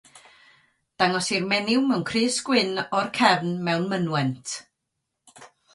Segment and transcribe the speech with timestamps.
[1.03, 4.61] Dangosir menyw mewn crys gwyn o'r cefn mewn mynwent.